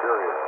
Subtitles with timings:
[0.00, 0.47] serious.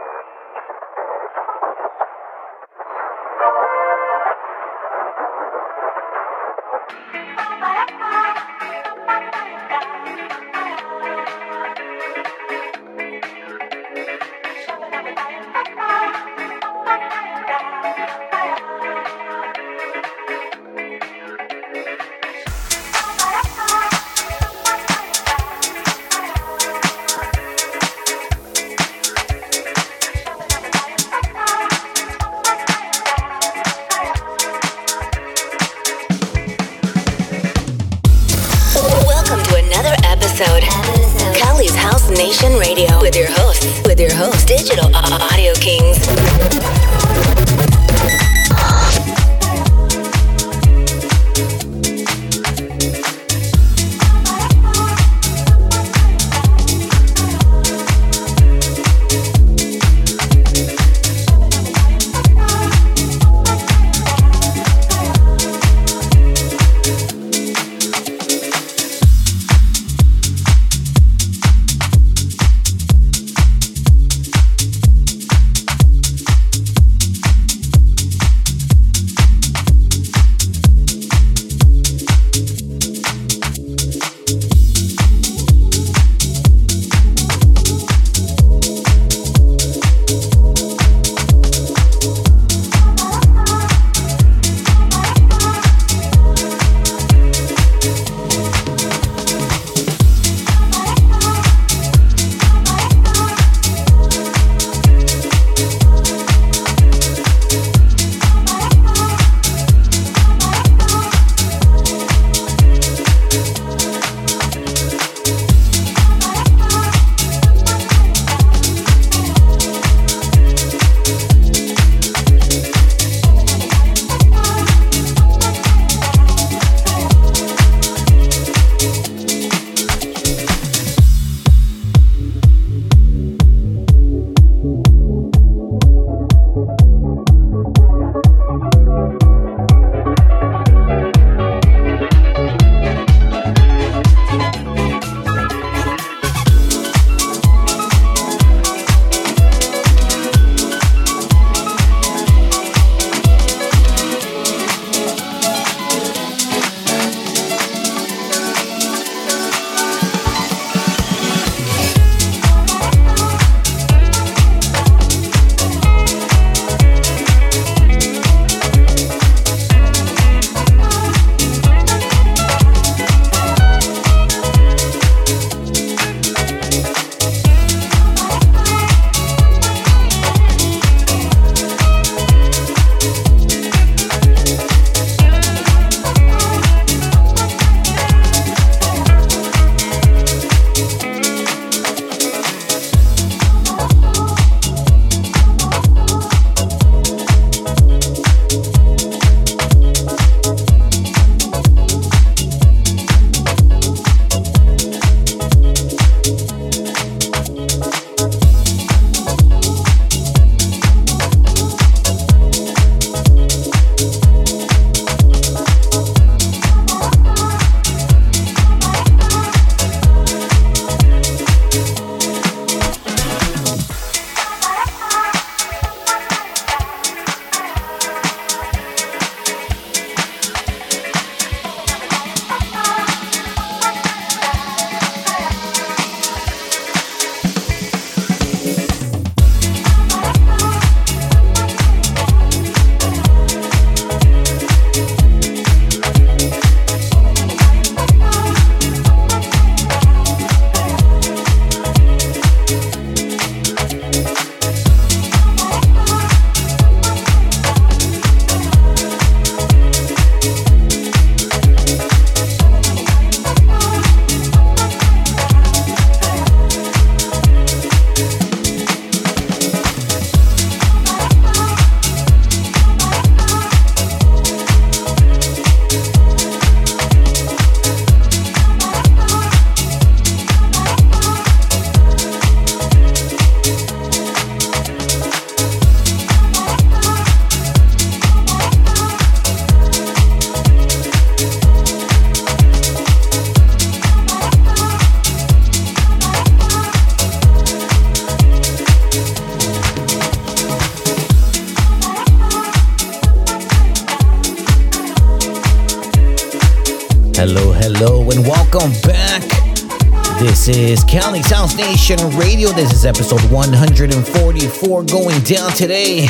[311.80, 312.68] Nation Radio.
[312.72, 316.28] This is episode 144 going down today.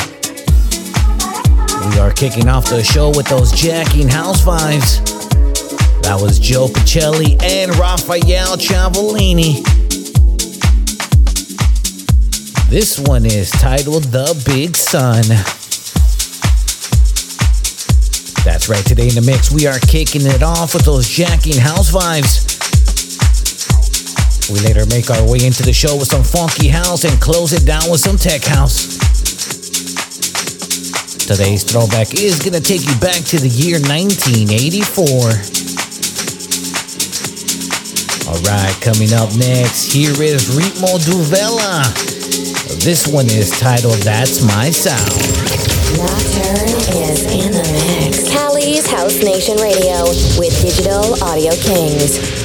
[1.90, 5.02] We are kicking off the show with those jacking house vibes.
[6.02, 9.60] That was Jo Paciello and Raffaele Ciavolino.
[12.70, 15.24] This one is titled The Big Sun.
[18.44, 21.90] That's right, today in the mix, we are kicking it off with those jacking house
[21.90, 22.39] vibes.
[24.50, 27.64] We later make our way into the show with some funky house and close it
[27.64, 28.98] down with some tech house.
[31.22, 34.90] Today's throwback is gonna take you back to the year 1984.
[38.26, 41.86] Alright, coming up next, here is Ritmo Du Vela.
[42.82, 45.14] This one is titled That's My Sound.
[45.94, 48.26] Nocturne is in the mix.
[48.28, 52.39] Cali's House Nation Radio with Digital Audio Kings.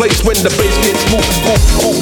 [0.00, 1.99] place when the bass gets moved.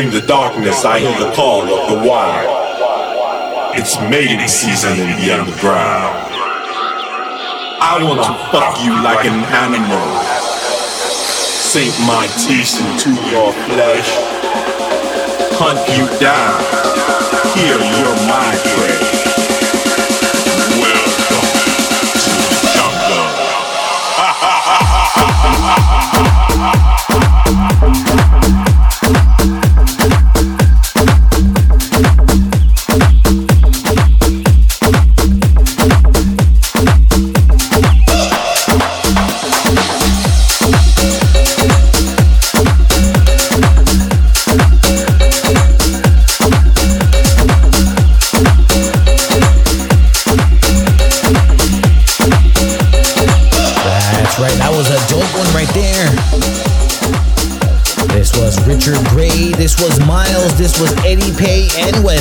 [0.00, 2.48] In the darkness, I hear the call of the wild.
[3.76, 6.16] It's mating season in the underground.
[7.84, 10.08] I wanna fuck you like an animal.
[11.68, 14.08] Sink my teeth into your flesh.
[15.60, 16.64] Hunt you down.
[17.52, 18.96] Here, you're my prey.
[20.80, 21.44] Welcome
[22.24, 22.56] to the
[25.92, 26.06] jungle.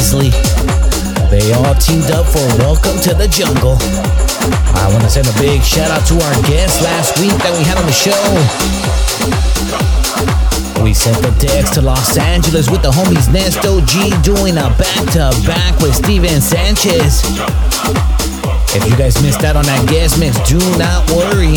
[0.09, 3.77] They all teamed up for Welcome to the Jungle.
[4.73, 7.61] I want to send a big shout out to our guest last week that we
[7.61, 8.17] had on the show.
[10.81, 15.05] We sent the decks to Los Angeles with the homies Nesto G doing a back
[15.13, 17.21] to back with Steven Sanchez.
[18.73, 21.53] If you guys missed out on that guest mix, do not worry.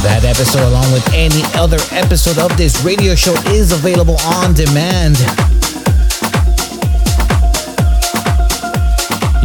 [0.00, 5.20] That episode, along with any other episode of this radio show, is available on demand.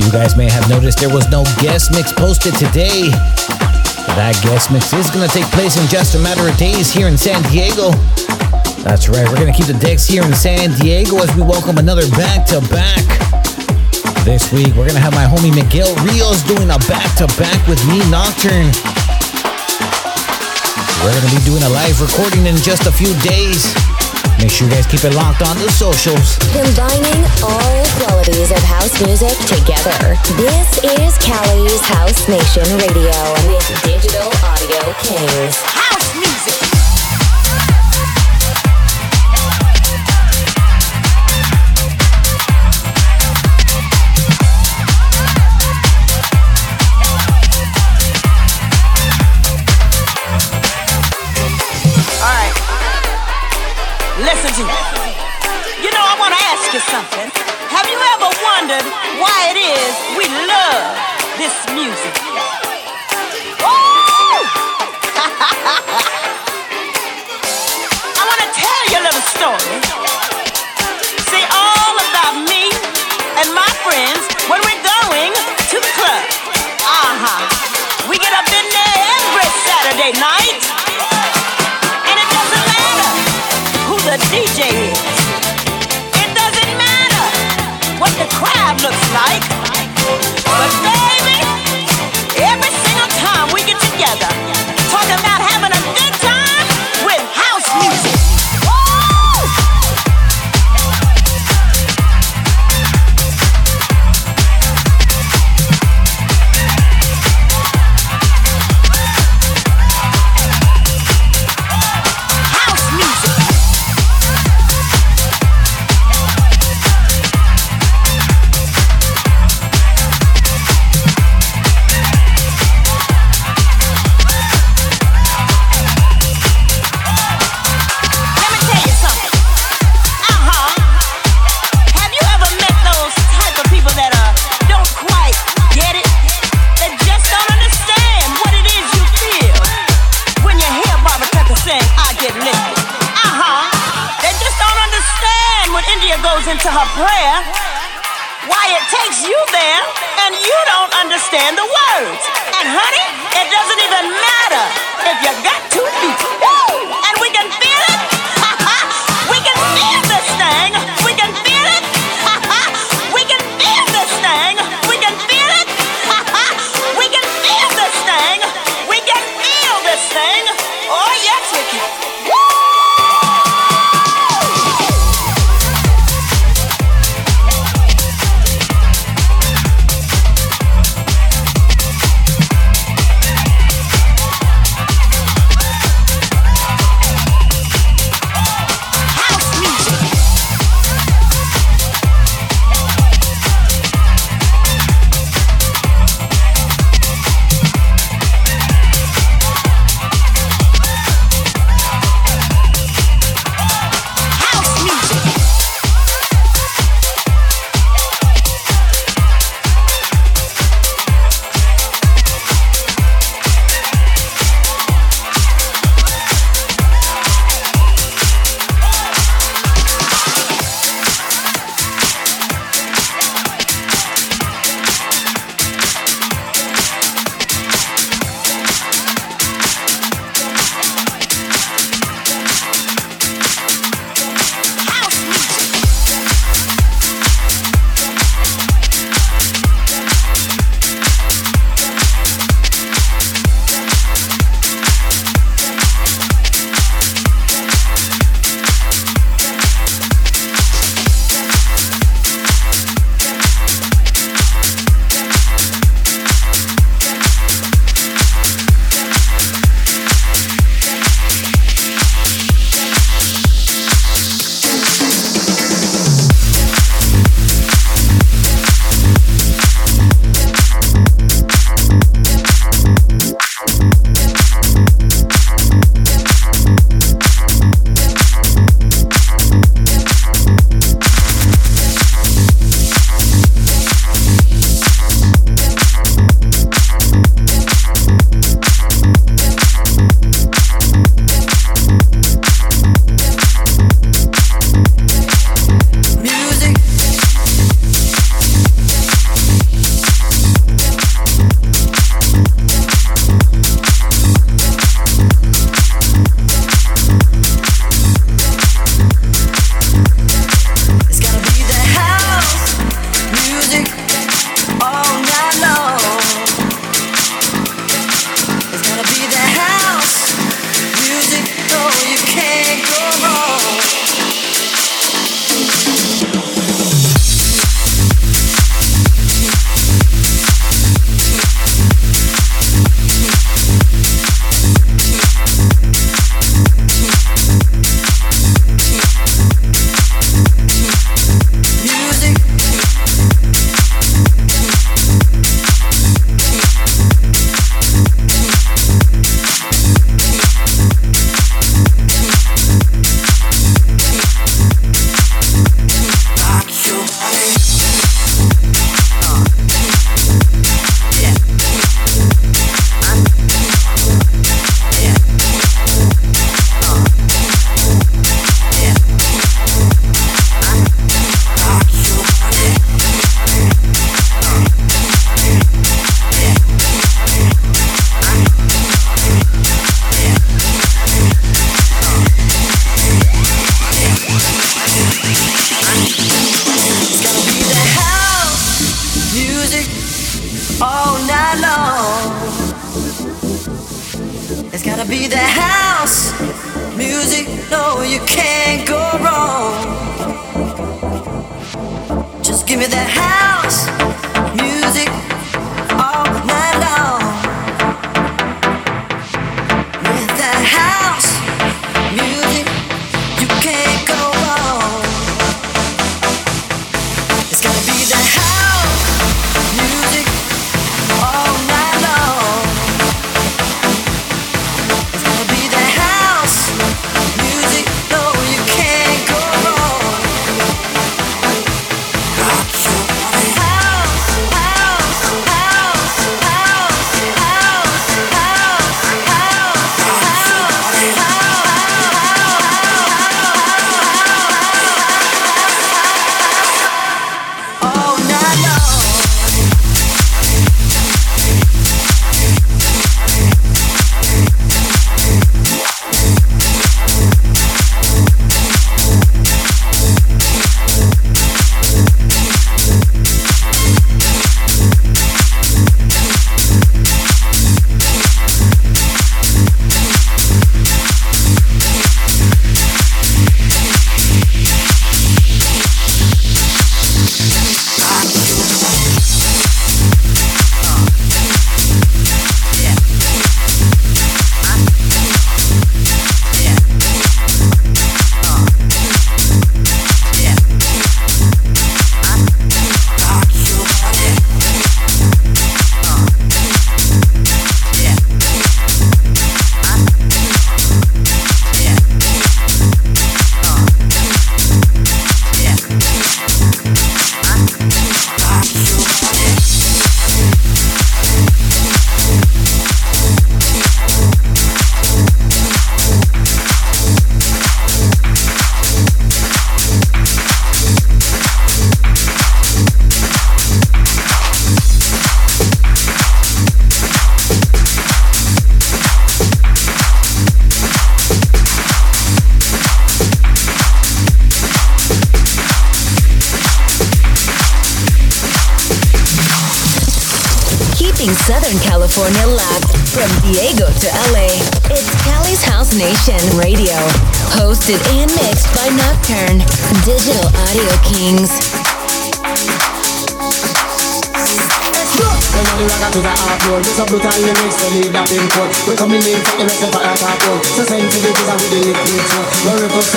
[0.05, 3.09] You guys may have noticed there was no guest mix posted today.
[4.13, 7.09] That guest mix is going to take place in just a matter of days here
[7.09, 7.89] in San Diego.
[8.85, 11.81] That's right, we're going to keep the decks here in San Diego as we welcome
[11.81, 13.01] another back to back.
[14.21, 17.57] This week, we're going to have my homie Miguel Rios doing a back to back
[17.65, 18.69] with me, Nocturne.
[21.01, 23.73] We're going to be doing a live recording in just a few days.
[24.45, 26.37] Make sure you guys keep it locked on the socials.
[26.53, 30.13] Combining all qualities of house music together.
[30.37, 35.55] This is Cali's House Nation Radio with Digital Audio Kings.
[35.65, 36.64] House music.
[61.45, 62.15] This music?
[68.17, 70.14] I want to tell you a little story.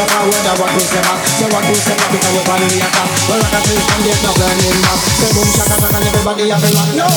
[0.08, 3.04] Now when I walk with them up, so walk with them the.
[3.28, 3.44] We're a
[4.88, 5.00] up.
[5.20, 6.48] Say boom shaka shaka everybody.
[6.96, 7.08] No.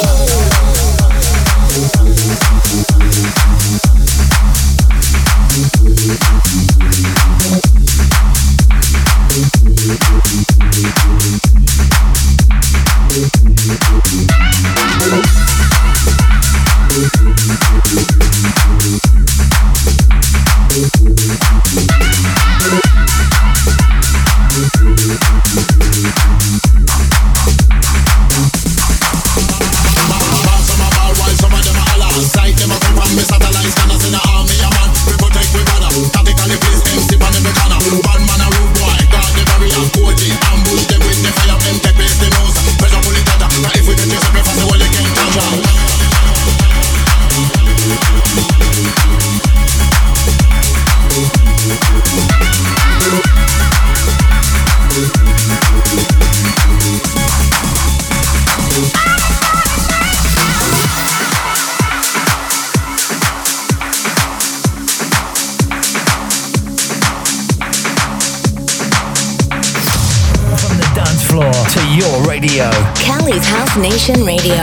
[73.77, 74.60] Nation Radio.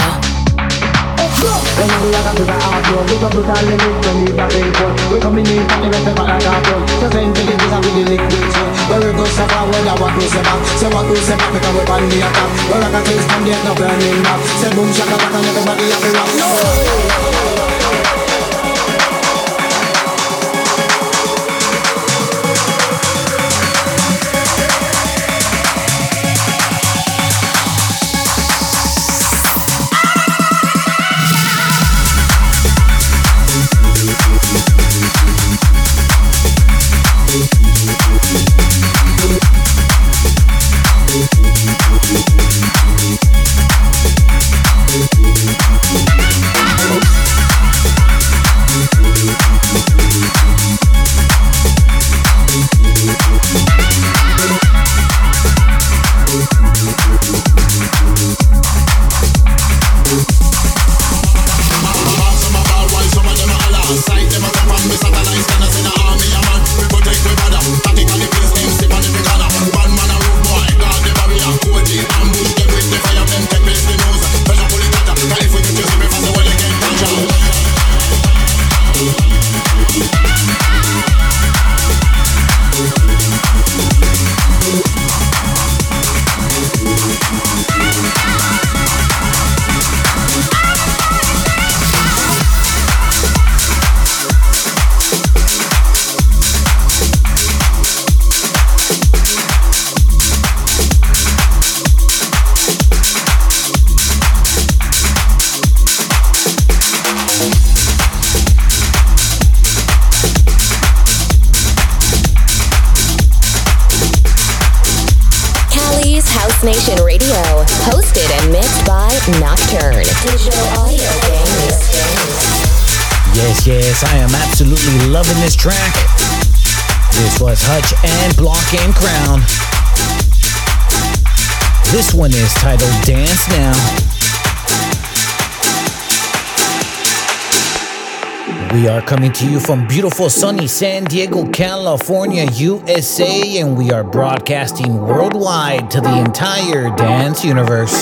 [138.99, 145.01] Are coming to you from beautiful sunny San Diego, California, USA, and we are broadcasting
[145.01, 147.95] worldwide to the entire dance universe.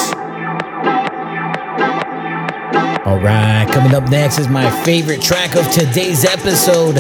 [3.05, 6.97] Alright, coming up next is my favorite track of today's episode.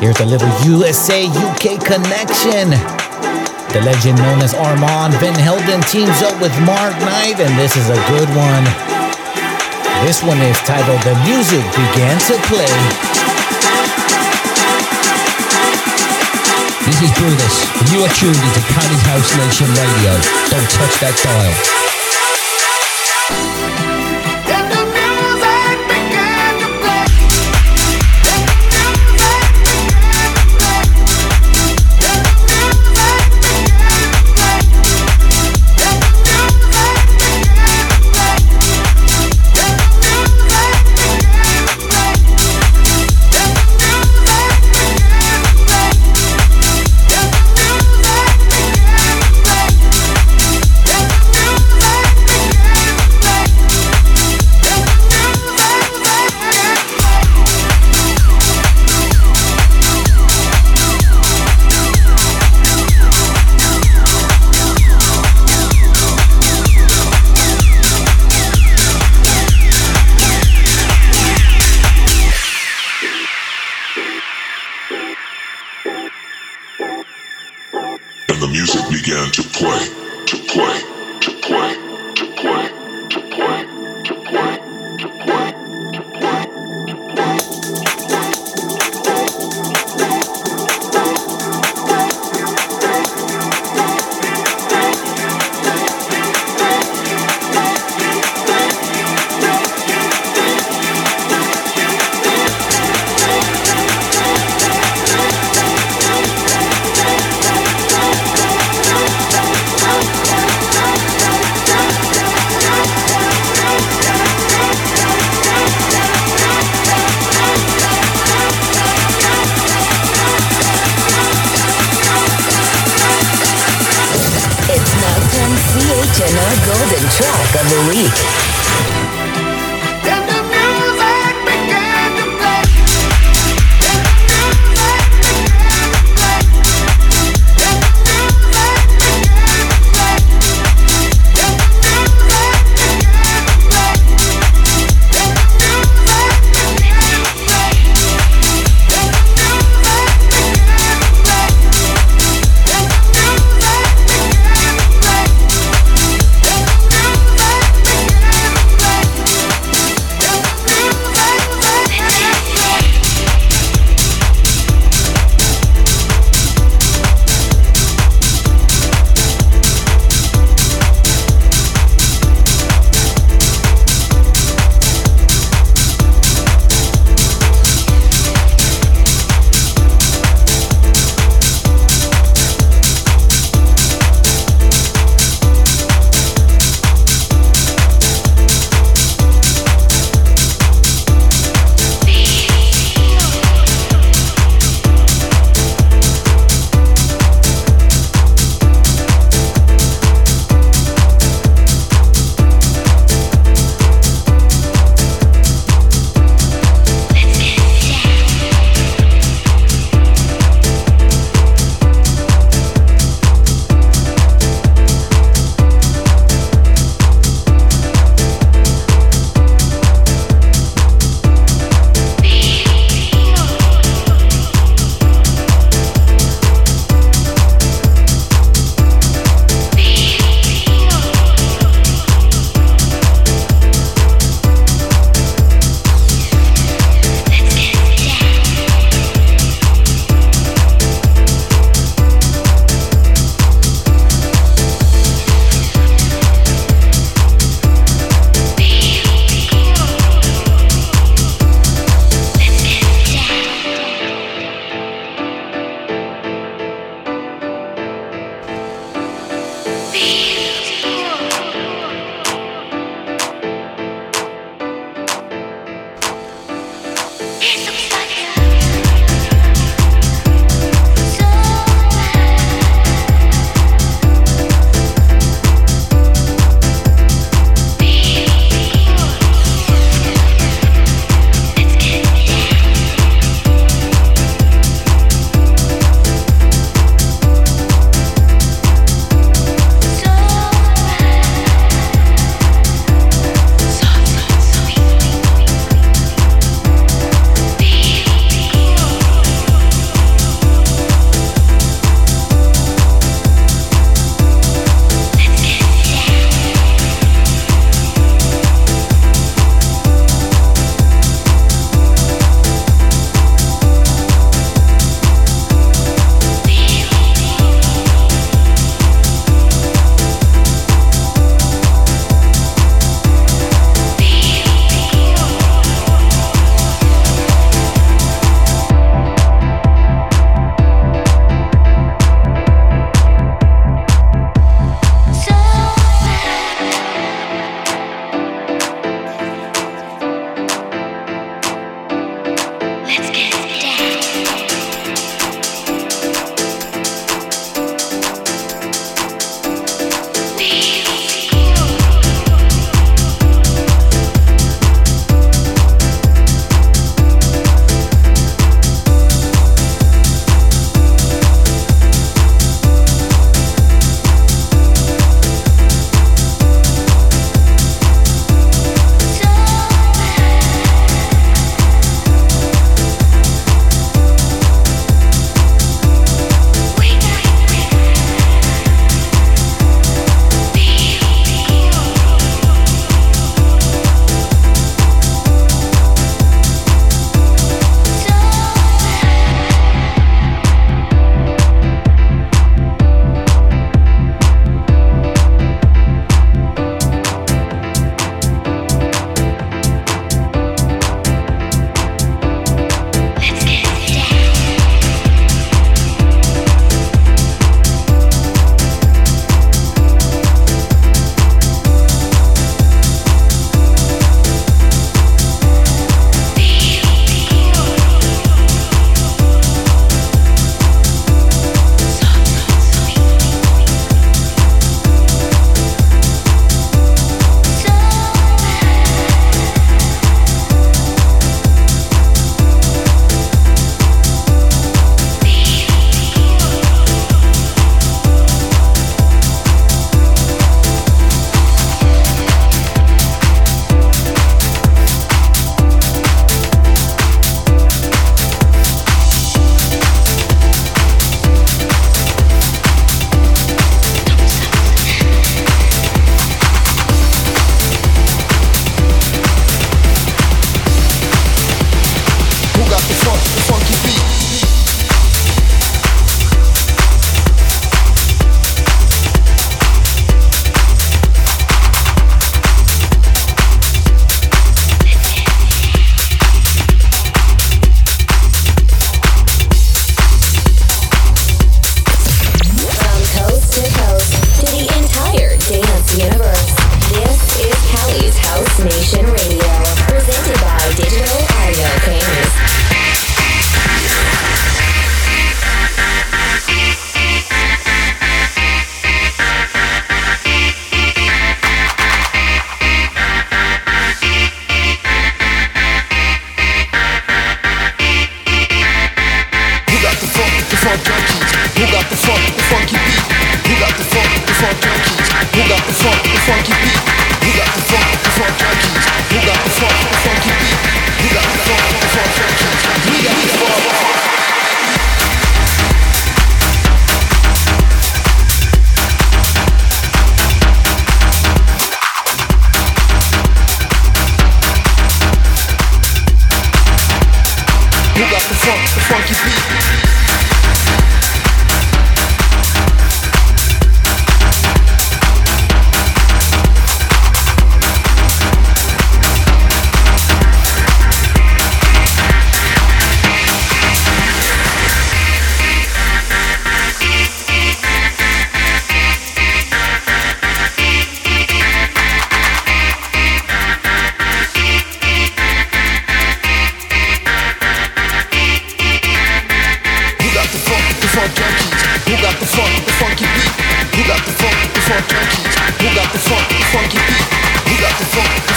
[0.00, 2.70] Here's a little USA UK connection.
[3.74, 7.90] The legend known as Armand Van Helden teams up with Mark Knight, and this is
[7.90, 8.85] a good one.
[10.04, 12.74] This one is titled The Music Began to Play.
[16.84, 17.56] This is Brutus,
[17.92, 20.12] you are tuned into Cali's House Nation Radio.
[20.50, 21.85] Don't touch that dial.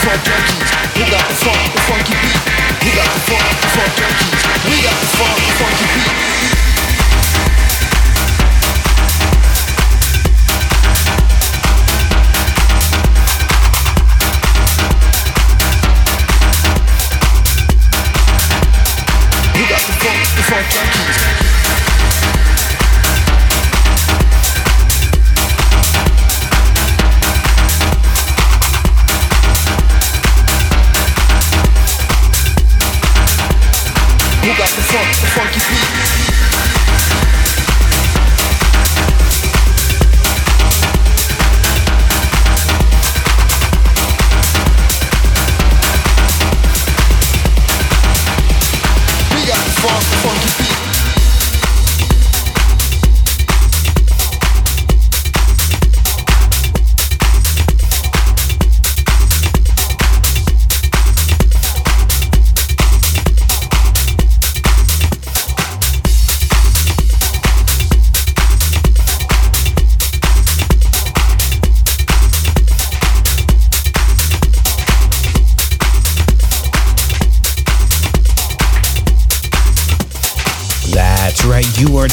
[0.09, 0.69] Funk, junkies?
[0.97, 2.41] Who got the funk, the funky beat?
[2.83, 4.41] We got the funk, the funk junkies?
[4.69, 5.38] We got the funk,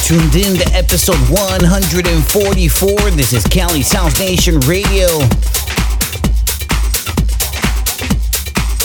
[0.06, 3.10] tuned in to episode 144.
[3.10, 5.08] This is Cali's House Nation Radio.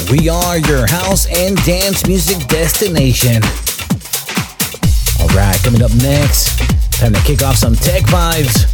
[0.10, 3.44] We are your house and dance music destination.
[5.22, 6.58] All right, coming up next,
[6.98, 8.66] time to kick off some tech vibes.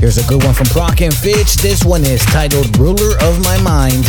[0.00, 1.56] Here's a good one from Prok and Fitch.
[1.56, 4.06] This one is titled Ruler of My Mind.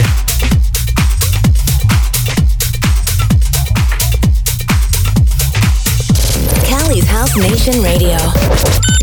[7.37, 8.17] Nation Radio.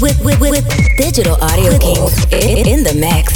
[0.00, 3.36] With, with, with, with Digital Audio Kings in, in the mix.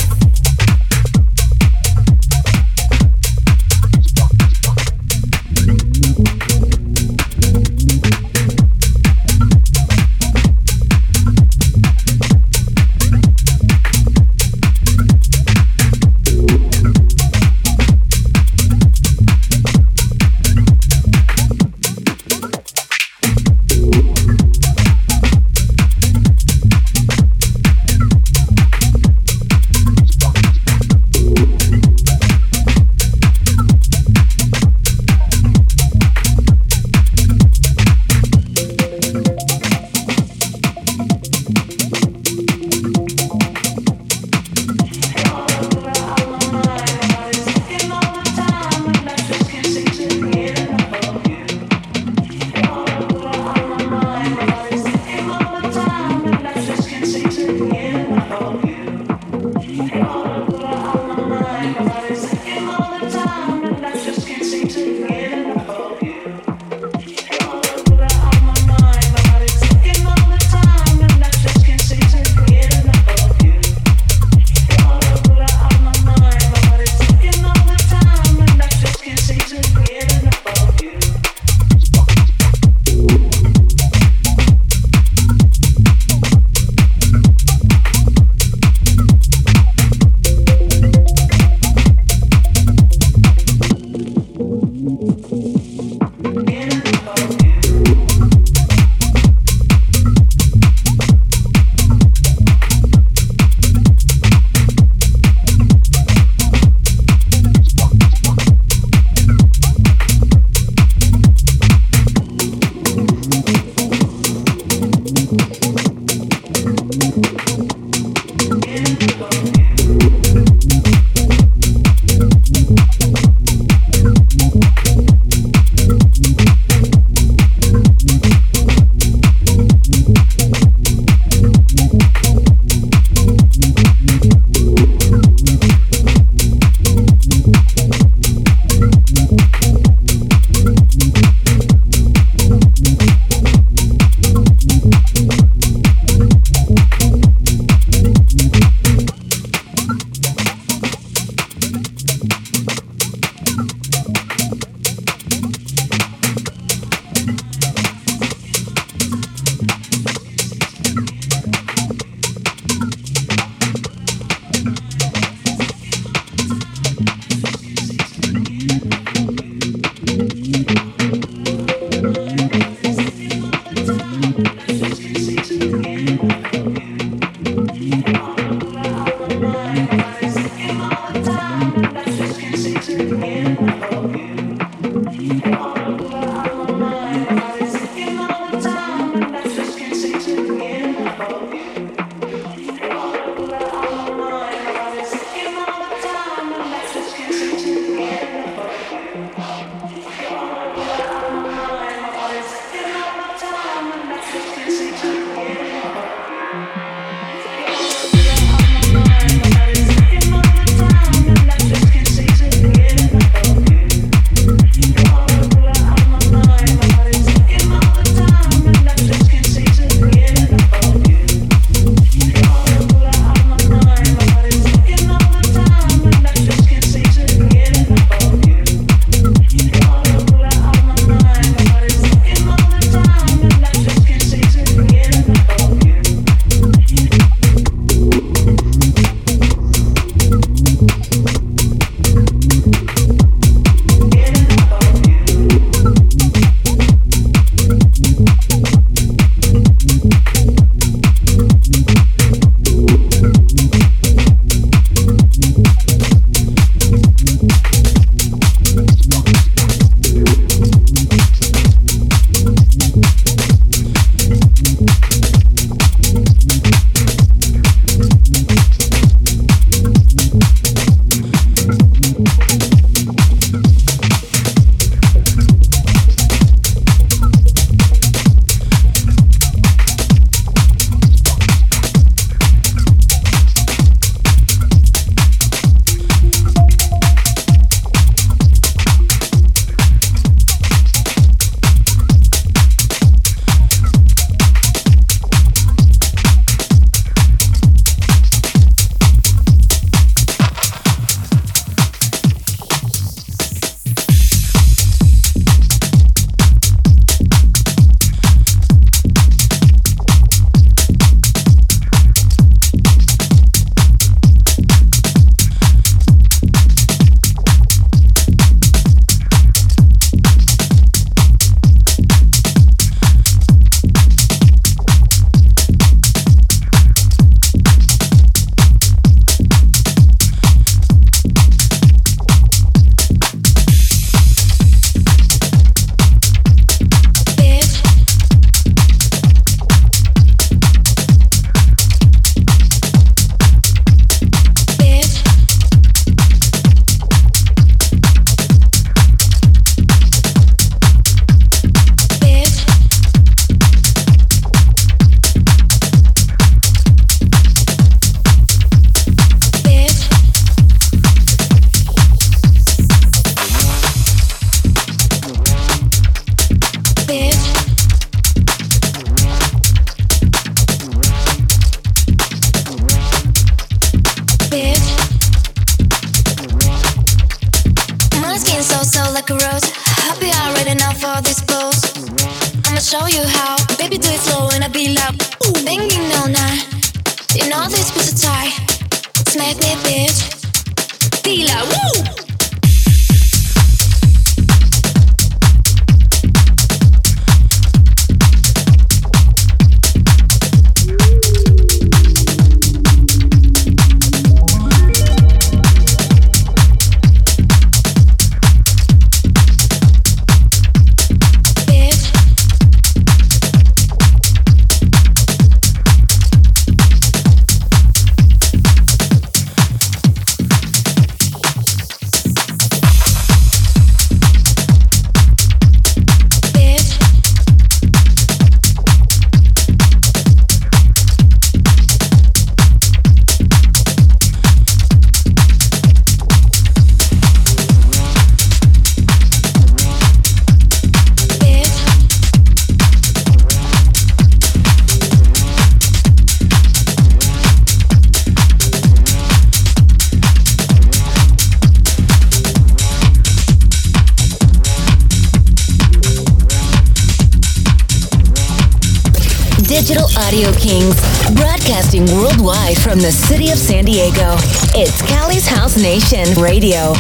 [462.91, 464.35] From the city of San Diego.
[464.75, 466.93] It's Cali's House Nation Radio.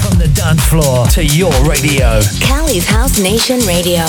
[0.00, 2.22] From the dance floor to your radio.
[2.40, 4.06] Cali's House Nation Radio.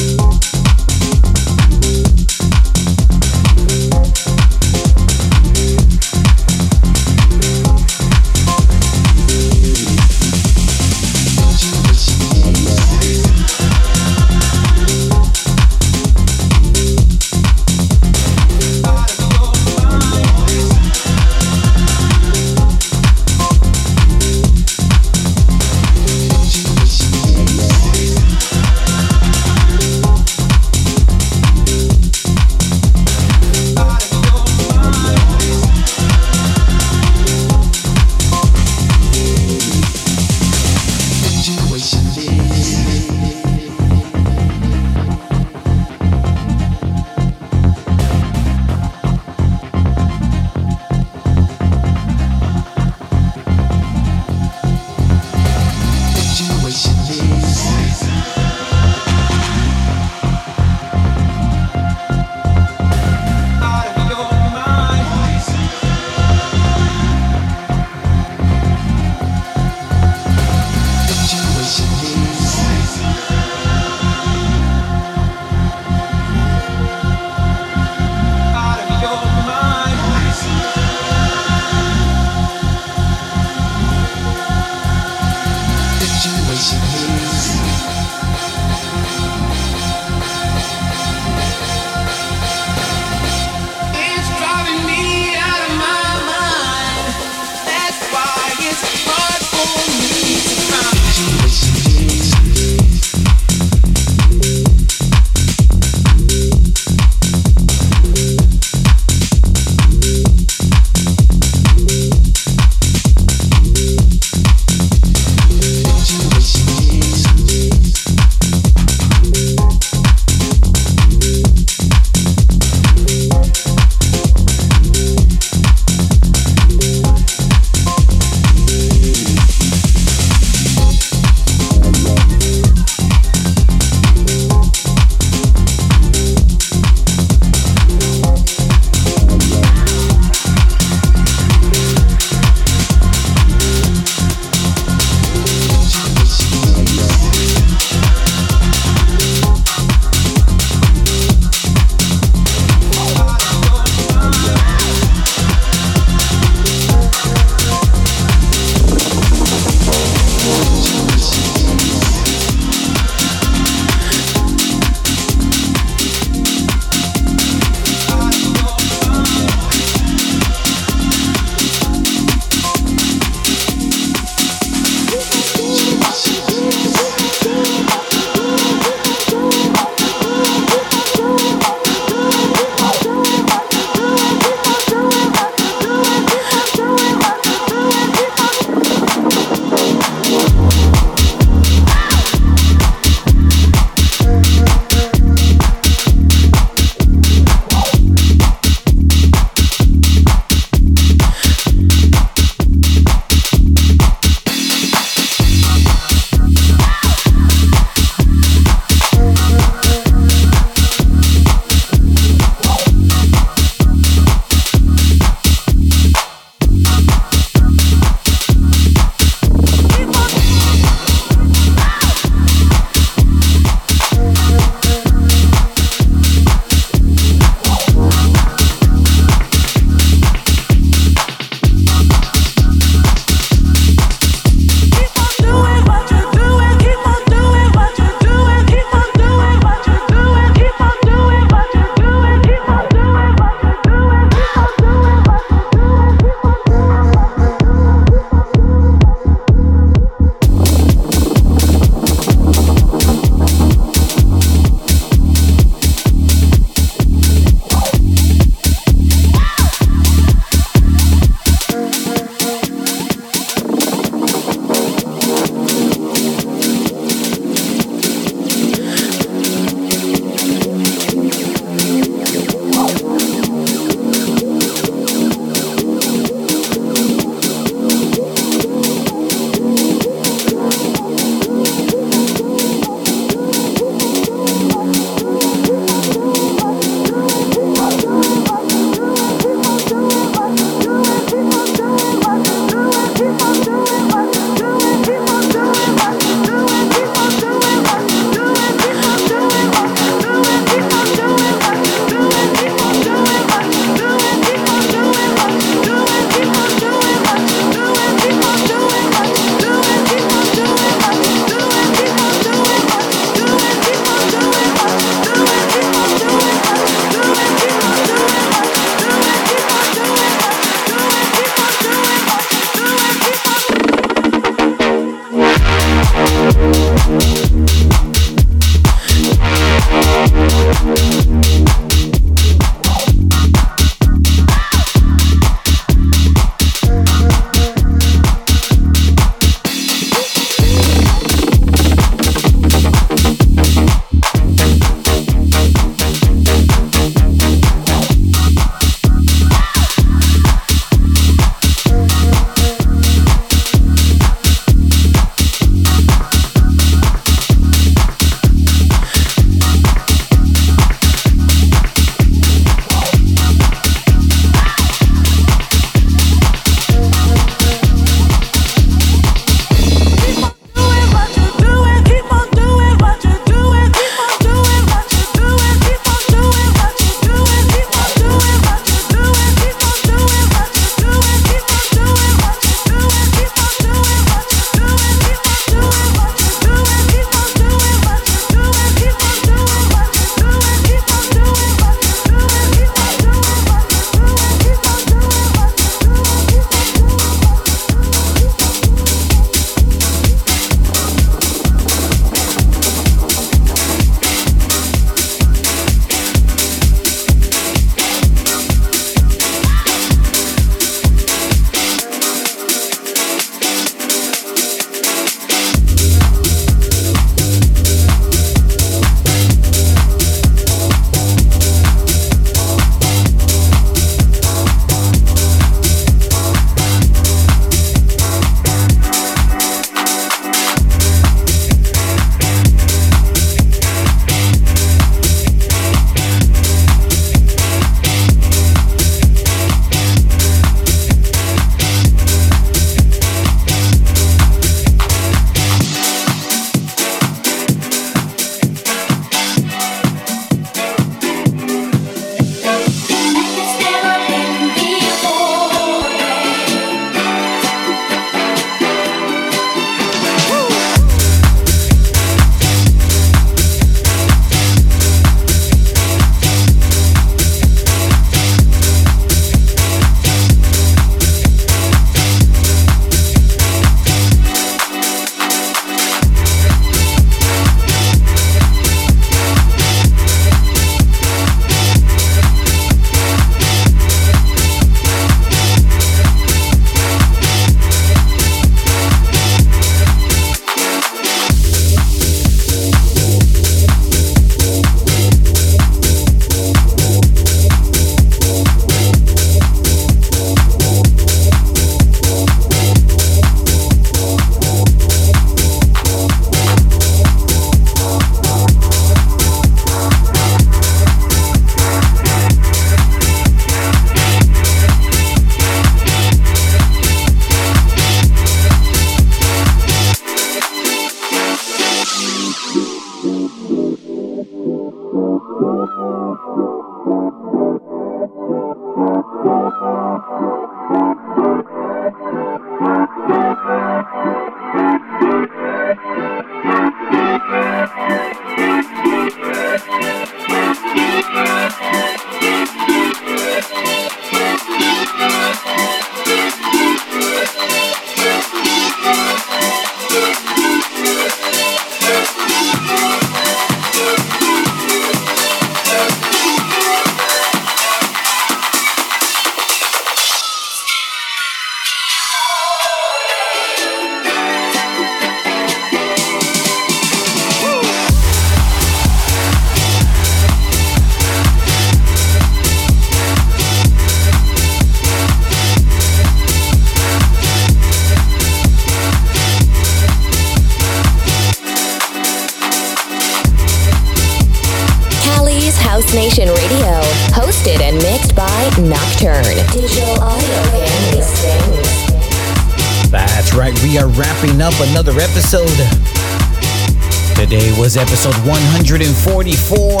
[598.88, 600.00] 144.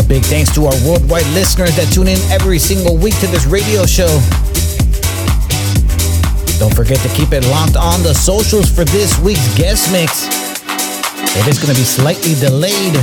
[0.00, 3.44] A big thanks to our worldwide listeners that tune in every single week to this
[3.44, 4.08] radio show.
[6.56, 10.24] Don't forget to keep it locked on the socials for this week's guest mix.
[11.36, 12.96] It is going to be slightly delayed.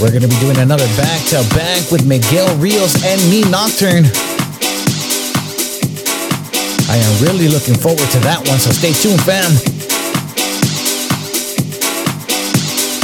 [0.00, 4.08] We're going to be doing another back to back with Miguel Rios and me, Nocturne.
[6.88, 9.71] I am really looking forward to that one, so stay tuned, fam.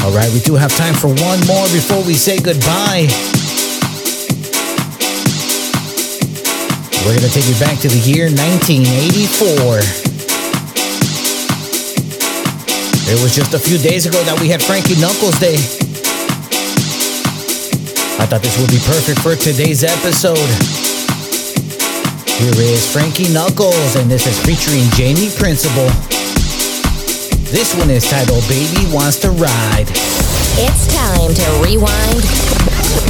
[0.09, 3.05] All right, we do have time for one more before we say goodbye.
[7.05, 9.85] We're going to take you back to the year 1984.
[13.05, 15.61] It was just a few days ago that we had Frankie Knuckles Day.
[18.17, 20.41] I thought this would be perfect for today's episode.
[22.41, 26.18] Here is Frankie Knuckles, and this is featuring Jamie Principle.
[27.51, 29.87] This one is titled Baby Wants to Ride.
[30.61, 32.21] It's time to rewind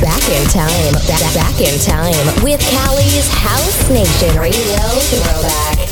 [0.01, 0.95] back in time,
[1.35, 4.79] back, in time with Cali's House Nation Radio
[5.11, 5.88] Throwback.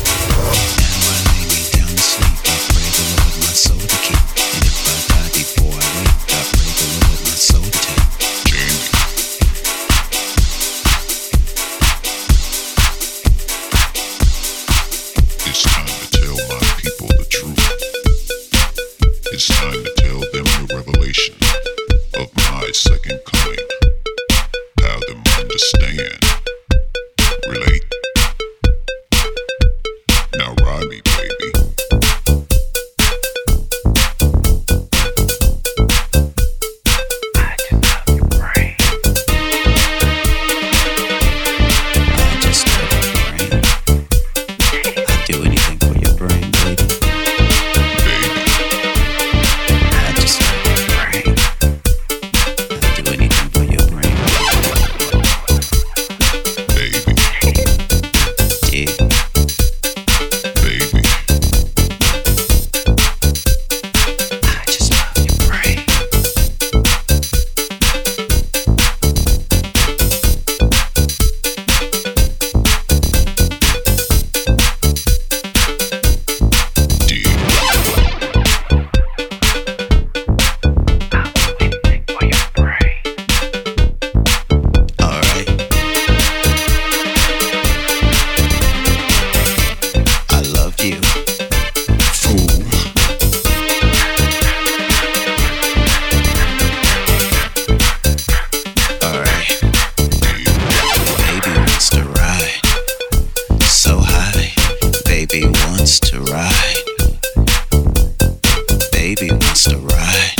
[109.15, 110.35] Baby wants to ride.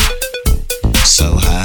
[1.06, 1.57] So high.